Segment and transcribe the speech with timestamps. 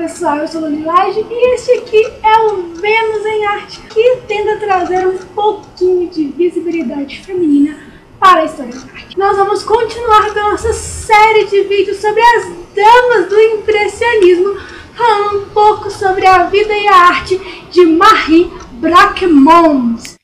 [0.00, 4.56] pessoal, eu sou a Lilage e este aqui é o Vênus em Arte, que tenta
[4.58, 7.78] trazer um pouquinho de visibilidade feminina
[8.18, 9.18] para a história da arte.
[9.18, 12.44] Nós vamos continuar com a nossa série de vídeos sobre as
[12.74, 14.58] damas do impressionismo,
[14.96, 17.38] falando um pouco sobre a vida e a arte
[17.70, 20.16] de Marie Braquemont.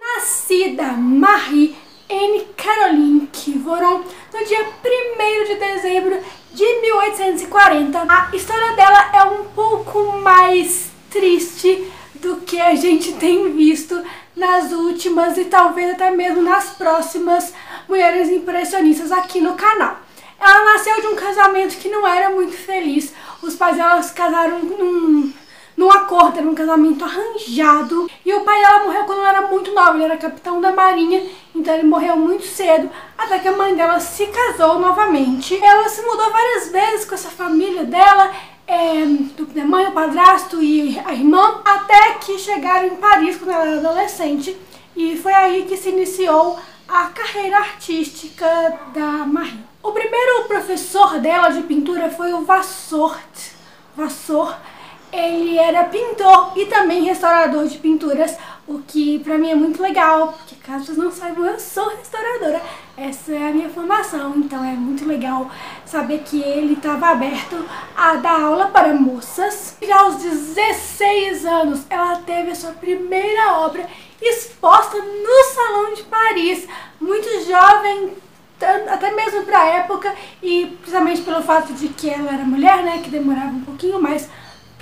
[0.00, 1.76] Nascida Marie
[2.08, 6.18] Anne Caroline Kivoron no dia 1 de dezembro
[6.54, 8.06] de 1840.
[8.08, 14.00] A história dela é um pouco mais triste do que a gente tem visto
[14.36, 17.52] nas últimas e talvez até mesmo nas próximas
[17.88, 19.98] mulheres impressionistas aqui no canal.
[20.40, 23.12] Ela nasceu de um casamento que não era muito feliz.
[23.42, 25.32] Os pais dela se casaram num
[25.76, 28.08] num acordo, era um casamento arranjado.
[28.24, 31.22] E o pai dela morreu quando ela era muito nova, ele era capitão da marinha,
[31.54, 32.88] então ele morreu muito cedo,
[33.18, 35.56] até que a mãe dela se casou novamente.
[35.62, 38.32] Ela se mudou várias vezes com essa família dela,
[38.66, 39.04] é,
[39.54, 43.78] da mãe, o padrasto e a irmã, até que chegaram em Paris quando ela era
[43.78, 44.56] adolescente.
[44.96, 48.46] E foi aí que se iniciou a carreira artística
[48.94, 49.64] da Marie.
[49.82, 53.52] O primeiro professor dela de pintura foi o Vassort.
[53.96, 54.56] Vassor
[55.14, 60.32] ele era pintor e também restaurador de pinturas, o que pra mim é muito legal,
[60.32, 62.60] porque caso vocês não saibam, eu sou restauradora,
[62.96, 65.50] essa é a minha formação, então é muito legal
[65.84, 67.64] saber que ele estava aberto
[67.96, 69.76] a dar aula para moças.
[69.80, 73.86] E aos 16 anos, ela teve a sua primeira obra
[74.20, 76.66] exposta no Salão de Paris,
[77.00, 78.16] muito jovem,
[78.88, 83.00] até mesmo para a época e principalmente pelo fato de que ela era mulher, né,
[83.02, 84.28] que demorava um pouquinho mais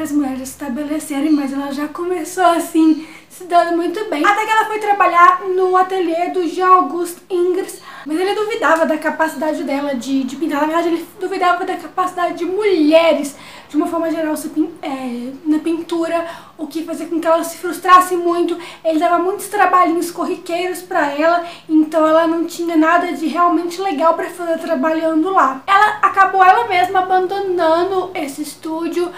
[0.03, 4.25] as mulheres estabelecerem, mas ela já começou assim, se dando muito bem.
[4.25, 9.62] Até que ela foi trabalhar no ateliê do Jean-Auguste Ingres, mas ele duvidava da capacidade
[9.62, 10.61] dela de, de pintar.
[10.61, 13.36] Na verdade, ele duvidava da capacidade de mulheres,
[13.69, 14.34] de uma forma geral,
[14.83, 16.27] é, na pintura,
[16.58, 18.58] o que fazia com que ela se frustrasse muito.
[18.85, 24.14] Ele dava muitos trabalhinhos corriqueiros para ela, então ela não tinha nada de realmente legal
[24.14, 25.62] para fazer trabalhando lá.
[25.67, 29.11] Ela acabou ela mesma abandonando esse estúdio,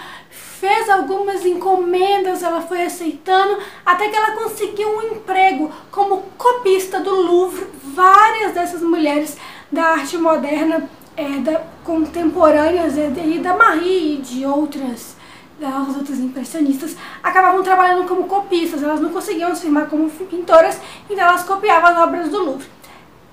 [0.59, 7.13] fez algumas encomendas, ela foi aceitando, até que ela conseguiu um emprego como copista do
[7.13, 7.67] Louvre.
[7.83, 9.37] Várias dessas mulheres
[9.71, 15.15] da arte moderna, é, da, contemporâneas é, e da Marie e de outras
[15.57, 20.77] das outras impressionistas acabavam trabalhando como copistas, elas não conseguiam se firmar como pintoras,
[21.09, 22.67] então elas copiavam as obras do Louvre.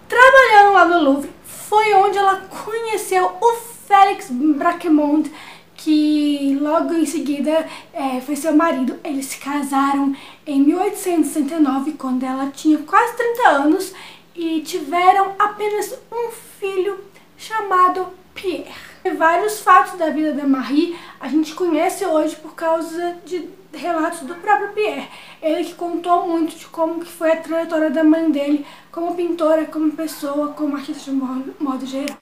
[0.08, 3.52] Trabalhando lá no Louvre, foi onde ela conheceu o
[3.88, 5.32] Félix Braquemont,
[5.82, 8.98] que logo em seguida é, foi seu marido.
[9.02, 10.14] Eles se casaram
[10.46, 13.92] em 1869, quando ela tinha quase 30 anos,
[14.34, 16.98] e tiveram apenas um filho
[17.36, 18.72] chamado Pierre.
[19.16, 24.36] Vários fatos da vida da Marie a gente conhece hoje por causa de relatos do
[24.36, 25.08] próprio Pierre.
[25.42, 29.64] Ele que contou muito de como que foi a trajetória da mãe dele como pintora,
[29.64, 32.21] como pessoa, como artista de modo, modo geral.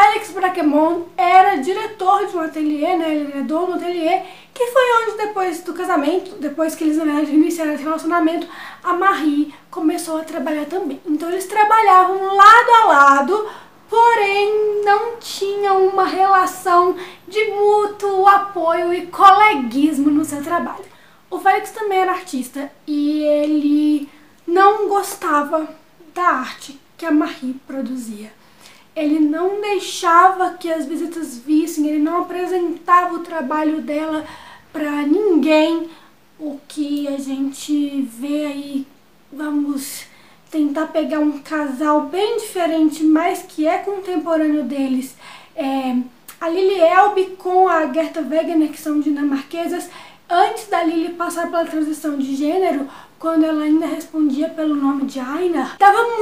[0.00, 4.22] Félix Braquemont era diretor de um ateliê, né, ele era dono do ateliê,
[4.54, 6.96] que foi onde depois do casamento, depois que eles
[7.28, 8.48] iniciaram esse relacionamento,
[8.82, 10.98] a Marie começou a trabalhar também.
[11.04, 13.46] Então eles trabalhavam lado a lado,
[13.90, 16.96] porém não tinham uma relação
[17.28, 20.86] de mútuo apoio e coleguismo no seu trabalho.
[21.30, 24.08] O Félix também era artista e ele
[24.46, 25.68] não gostava
[26.14, 28.39] da arte que a Marie produzia
[28.94, 34.24] ele não deixava que as visitas vissem, ele não apresentava o trabalho dela
[34.72, 35.88] para ninguém,
[36.38, 38.86] o que a gente vê aí,
[39.32, 40.04] vamos
[40.50, 45.14] tentar pegar um casal bem diferente, mas que é contemporâneo deles,
[45.54, 45.96] é,
[46.40, 49.90] a Lily Elbe com a Gerta Wegener, que são dinamarquesas,
[50.28, 55.20] antes da Lily passar pela transição de gênero, quando ela ainda respondia pelo nome de
[55.20, 55.72] Aina,
[56.16, 56.19] muito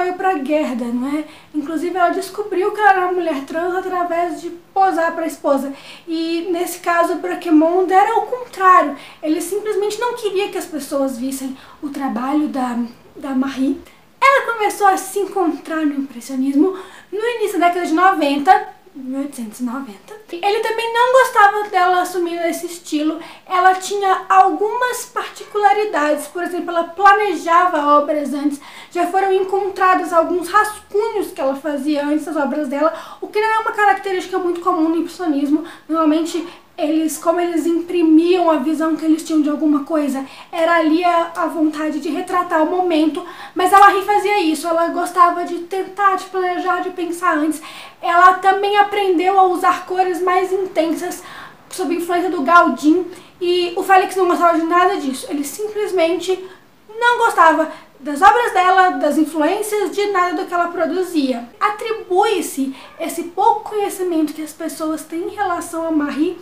[0.00, 1.24] apoio para Gerda, não é?
[1.54, 5.72] Inclusive ela descobriu que ela era uma mulher trans através de posar para a esposa.
[6.08, 8.96] E nesse caso, Braquemond era o contrário.
[9.22, 12.78] Ele simplesmente não queria que as pessoas vissem o trabalho da,
[13.16, 13.80] da Marie.
[14.20, 16.76] Ela começou a se encontrar no impressionismo
[17.12, 20.14] no início da década de 90, 1890.
[20.32, 23.20] Ele também não gostava dela assumindo esse estilo.
[23.46, 28.60] Ela tinha algumas particularidades, por exemplo, ela planejava obras antes.
[28.90, 33.48] Já foram encontrados alguns rascunhos que ela fazia antes das obras dela, o que não
[33.48, 35.64] é uma característica muito comum no impressionismo.
[35.88, 36.46] Normalmente
[36.80, 41.32] eles, como eles imprimiam a visão que eles tinham de alguma coisa, era ali a,
[41.36, 43.24] a vontade de retratar o momento,
[43.54, 47.60] mas a Marie fazia isso, ela gostava de tentar, de planejar, de pensar antes.
[48.00, 51.22] Ela também aprendeu a usar cores mais intensas
[51.68, 53.06] sob influência do Gauguin
[53.40, 56.42] e o Félix não gostava de nada disso, ele simplesmente
[56.88, 61.46] não gostava das obras dela, das influências, de nada do que ela produzia.
[61.60, 66.38] Atribui-se esse pouco conhecimento que as pessoas têm em relação a Marie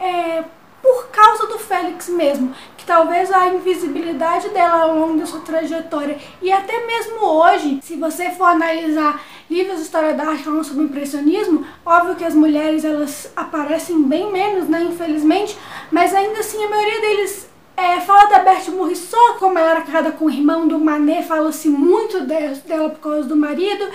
[0.00, 0.42] é,
[0.82, 6.18] por causa do Félix mesmo, que talvez a invisibilidade dela ao longo da sua trajetória
[6.40, 10.84] e até mesmo hoje, se você for analisar livros de história da arte falando sobre
[10.84, 15.56] impressionismo, óbvio que as mulheres elas aparecem bem menos, né, infelizmente,
[15.90, 20.12] mas ainda assim a maioria deles é, fala da Berthe Morisot, como ela era casada
[20.12, 23.88] com o irmão do Manet, fala-se muito dela por causa do marido.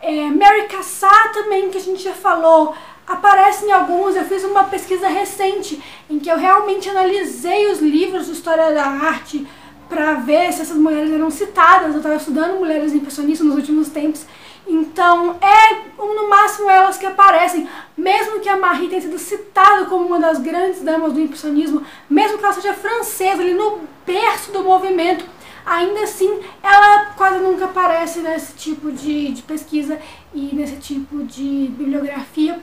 [0.00, 2.74] É, Mary Cassatt também, que a gente já falou,
[3.06, 4.16] aparece em alguns.
[4.16, 8.84] Eu fiz uma pesquisa recente em que eu realmente analisei os livros de história da
[8.84, 9.46] arte
[9.88, 11.92] para ver se essas mulheres eram citadas.
[11.92, 14.26] Eu estava estudando mulheres impressionistas nos últimos tempos
[14.66, 20.06] então, é no máximo elas que aparecem, mesmo que a Marie tenha sido citada como
[20.06, 24.62] uma das grandes damas do impressionismo, mesmo que ela seja francesa, ali no berço do
[24.62, 25.24] movimento,
[25.66, 29.98] ainda assim ela quase nunca aparece nesse tipo de, de pesquisa
[30.32, 32.60] e nesse tipo de bibliografia.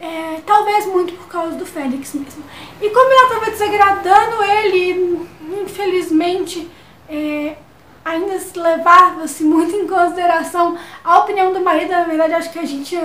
[0.00, 2.44] É, talvez muito por causa do Félix mesmo.
[2.80, 5.28] E como ela estava desagradando ele,
[5.60, 6.70] infelizmente,
[7.08, 7.56] é,
[8.04, 12.64] ainda se levava-se muito em consideração a opinião do marido, na verdade acho que a
[12.64, 12.96] gente,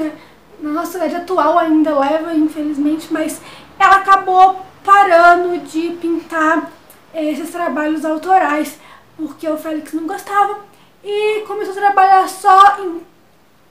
[0.59, 3.41] na nossa sociedade atual ainda leva, infelizmente, mas
[3.79, 6.71] ela acabou parando de pintar
[7.13, 8.77] eh, esses trabalhos autorais,
[9.17, 10.59] porque o Félix não gostava,
[11.03, 13.01] e começou a trabalhar só em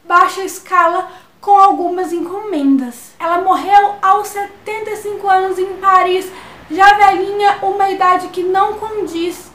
[0.05, 1.09] baixa escala
[1.43, 3.13] com algumas encomendas.
[3.19, 6.31] Ela morreu aos 75 anos em Paris,
[6.71, 9.51] já velhinha, uma idade que não condiz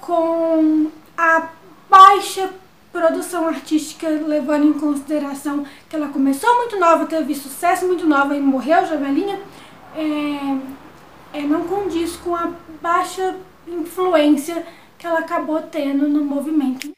[0.00, 1.48] com a
[1.88, 2.50] baixa
[2.92, 8.40] produção artística, levando em consideração que ela começou muito nova, teve sucesso muito nova e
[8.40, 9.40] morreu já velhinha,
[9.96, 12.52] é, é, não condiz com a
[12.82, 13.34] baixa
[13.66, 14.66] influência
[14.98, 16.92] que ela acabou tendo no movimento.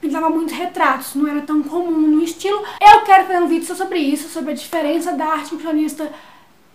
[0.00, 2.62] pintavam muitos retratos, não era tão comum no estilo.
[2.80, 6.12] Eu quero fazer um vídeo só sobre isso, sobre a diferença da arte impressionista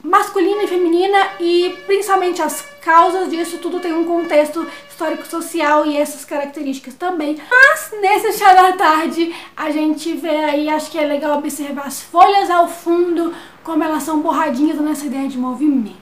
[0.03, 6.25] masculina e feminina e principalmente as causas disso, tudo tem um contexto histórico-social e essas
[6.25, 7.37] características também.
[7.49, 12.01] Mas nesse chá da tarde a gente vê aí, acho que é legal observar as
[12.01, 13.33] folhas ao fundo,
[13.63, 15.99] como elas são borradinhas nessa ideia de movimento.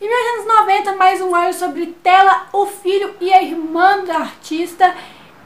[0.00, 4.94] Em 1990, mais um olho sobre Tela, o filho e a irmã da artista.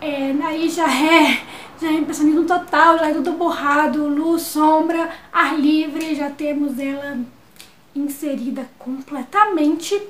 [0.00, 1.40] É, aí já é,
[1.80, 7.18] já é impressionismo total, já é tudo borrado, luz, sombra, ar livre, já temos ela
[7.94, 10.00] inserida completamente.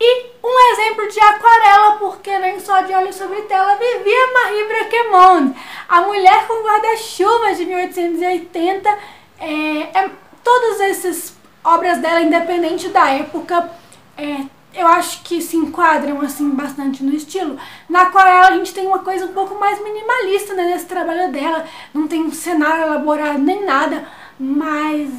[0.00, 5.54] E um exemplo de aquarela, porque nem só de olho sobre tela vivia Marie Braquemond,
[5.88, 8.98] a mulher com guarda-chuva de 1880.
[9.40, 10.10] É, é,
[10.44, 13.70] todos esses obras dela, independente da época,
[14.16, 17.58] é, eu acho que se enquadram assim bastante no estilo.
[17.88, 21.64] Na aquarela a gente tem uma coisa um pouco mais minimalista né, nesse trabalho dela,
[21.92, 24.06] não tem um cenário elaborado nem nada,
[24.38, 25.10] mas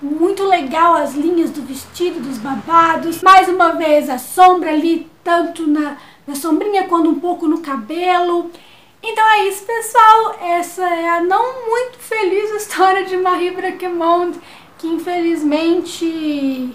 [0.00, 3.22] muito legal as linhas do vestido, dos babados.
[3.22, 8.50] Mais uma vez a sombra ali, tanto na, na sombrinha quanto um pouco no cabelo.
[9.02, 10.38] Então é isso, pessoal.
[10.40, 14.38] Essa é a não muito feliz história de Marie Braquemond
[14.78, 16.72] que infelizmente,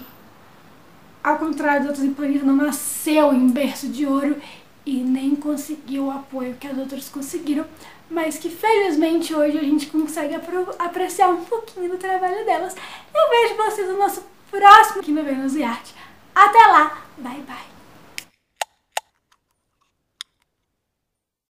[1.22, 4.36] ao contrário de outros improvisas, não nasceu em berço de ouro
[4.86, 7.64] e nem conseguiu o apoio que as outras conseguiram,
[8.10, 10.34] mas que felizmente hoje a gente consegue
[10.78, 12.74] apreciar um pouquinho do trabalho delas.
[13.14, 15.94] Eu vejo vocês no nosso próximo aqui no Venus e Arte.
[16.34, 17.73] Até lá, bye bye!